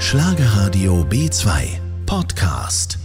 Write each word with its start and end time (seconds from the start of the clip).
Schlagerradio 0.00 1.04
B2 1.10 1.80
Podcast. 2.06 2.98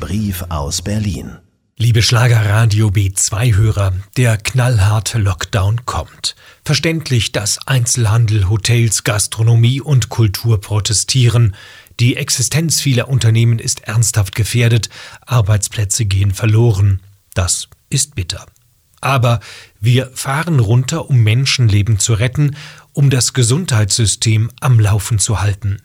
Brief 0.00 0.42
aus 0.48 0.80
Berlin. 0.80 1.36
Liebe 1.76 2.00
Schlagerradio 2.00 2.88
B2-Hörer, 2.88 3.92
der 4.16 4.38
knallharte 4.38 5.18
Lockdown 5.18 5.84
kommt. 5.84 6.34
Verständlich, 6.64 7.32
dass 7.32 7.58
Einzelhandel, 7.68 8.48
Hotels, 8.48 9.04
Gastronomie 9.04 9.82
und 9.82 10.08
Kultur 10.08 10.58
protestieren. 10.58 11.54
Die 12.00 12.16
Existenz 12.16 12.80
vieler 12.80 13.08
Unternehmen 13.08 13.58
ist 13.58 13.84
ernsthaft 13.84 14.34
gefährdet, 14.34 14.88
Arbeitsplätze 15.26 16.06
gehen 16.06 16.32
verloren. 16.32 17.02
Das 17.34 17.68
ist 17.90 18.14
bitter. 18.14 18.46
Aber 19.02 19.40
wir 19.80 20.10
fahren 20.14 20.60
runter, 20.60 21.10
um 21.10 21.22
Menschenleben 21.22 21.98
zu 21.98 22.14
retten, 22.14 22.56
um 22.94 23.10
das 23.10 23.34
Gesundheitssystem 23.34 24.50
am 24.60 24.80
Laufen 24.80 25.18
zu 25.18 25.40
halten. 25.42 25.76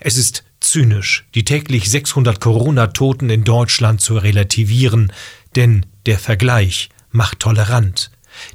Es 0.00 0.16
ist 0.16 0.44
zynisch, 0.60 1.26
die 1.34 1.44
täglich 1.44 1.90
600 1.90 2.40
Corona-Toten 2.40 3.30
in 3.30 3.44
Deutschland 3.44 4.00
zu 4.00 4.16
relativieren, 4.16 5.12
denn 5.56 5.86
der 6.06 6.18
Vergleich 6.18 6.88
macht 7.10 7.40
tolerant. 7.40 8.10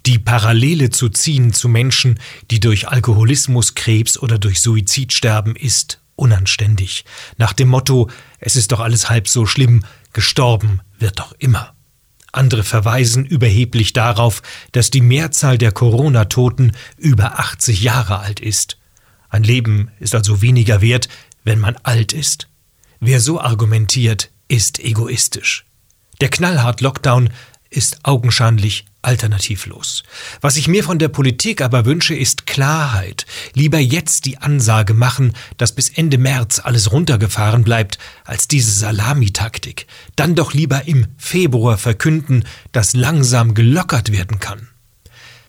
Die 0.05 0.19
Parallele 0.19 0.89
zu 0.89 1.09
ziehen 1.09 1.53
zu 1.53 1.69
Menschen, 1.69 2.19
die 2.51 2.59
durch 2.59 2.89
Alkoholismus, 2.89 3.75
Krebs 3.75 4.17
oder 4.17 4.37
durch 4.37 4.59
Suizid 4.59 5.13
sterben, 5.13 5.55
ist 5.55 6.01
unanständig. 6.15 7.05
Nach 7.37 7.53
dem 7.53 7.69
Motto, 7.69 8.09
es 8.39 8.55
ist 8.55 8.71
doch 8.71 8.81
alles 8.81 9.09
halb 9.09 9.27
so 9.27 9.45
schlimm, 9.45 9.85
gestorben 10.11 10.81
wird 10.97 11.19
doch 11.19 11.33
immer. 11.39 11.73
Andere 12.31 12.63
verweisen 12.63 13.25
überheblich 13.25 13.93
darauf, 13.93 14.41
dass 14.71 14.91
die 14.91 15.01
Mehrzahl 15.01 15.57
der 15.57 15.71
Corona-Toten 15.71 16.73
über 16.97 17.39
80 17.39 17.81
Jahre 17.81 18.19
alt 18.19 18.39
ist. 18.39 18.77
Ein 19.29 19.43
Leben 19.43 19.91
ist 19.99 20.15
also 20.15 20.41
weniger 20.41 20.81
wert, 20.81 21.07
wenn 21.43 21.59
man 21.59 21.77
alt 21.83 22.13
ist. 22.13 22.47
Wer 22.99 23.19
so 23.19 23.39
argumentiert, 23.39 24.29
ist 24.47 24.79
egoistisch. 24.79 25.65
Der 26.21 26.29
knallhart 26.29 26.81
Lockdown 26.81 27.29
ist 27.69 27.99
augenscheinlich 28.03 28.85
alternativlos. 29.01 30.03
Was 30.41 30.57
ich 30.57 30.67
mir 30.67 30.83
von 30.83 30.99
der 30.99 31.07
Politik 31.07 31.61
aber 31.61 31.85
wünsche, 31.85 32.15
ist 32.15 32.45
Klarheit. 32.45 33.25
Lieber 33.53 33.77
jetzt 33.77 34.25
die 34.25 34.39
Ansage 34.39 34.93
machen, 34.93 35.33
dass 35.57 35.73
bis 35.73 35.89
Ende 35.89 36.17
März 36.17 36.59
alles 36.59 36.91
runtergefahren 36.91 37.63
bleibt, 37.63 37.97
als 38.25 38.47
diese 38.47 38.71
Salamitaktik. 38.71 39.87
Dann 40.15 40.35
doch 40.35 40.53
lieber 40.53 40.87
im 40.87 41.07
Februar 41.17 41.77
verkünden, 41.77 42.43
dass 42.71 42.93
langsam 42.93 43.53
gelockert 43.53 44.11
werden 44.11 44.39
kann. 44.39 44.67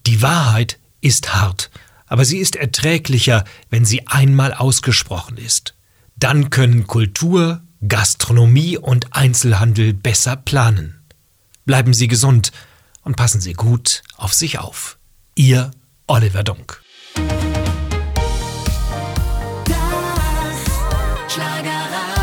Die 0.05 0.21
Wahrheit 0.21 0.77
ist 1.01 1.33
hart, 1.33 1.69
aber 2.11 2.25
sie 2.25 2.39
ist 2.39 2.57
erträglicher, 2.57 3.45
wenn 3.69 3.85
sie 3.85 4.05
einmal 4.05 4.53
ausgesprochen 4.53 5.37
ist. 5.37 5.75
Dann 6.17 6.49
können 6.49 6.85
Kultur, 6.85 7.61
Gastronomie 7.87 8.77
und 8.77 9.15
Einzelhandel 9.15 9.93
besser 9.93 10.35
planen. 10.35 10.99
Bleiben 11.65 11.93
Sie 11.93 12.09
gesund 12.09 12.51
und 13.01 13.15
passen 13.15 13.39
Sie 13.39 13.53
gut 13.53 14.03
auf 14.17 14.33
sich 14.33 14.59
auf. 14.59 14.99
Ihr 15.35 15.71
Oliver 16.05 16.43
Dunk. 16.43 16.81
Das 21.25 22.20